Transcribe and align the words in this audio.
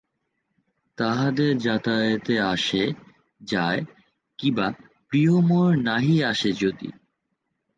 তাহাদের 0.97 1.51
যাতায়াতে 1.57 2.35
আসে 2.45 2.83
যায় 3.41 3.81
কিবা 4.39 4.67
প্রিয় 5.09 5.33
মোর 5.41 5.69
নাহি 5.81 6.15
আসে 6.23 6.51
যদি। 6.53 6.89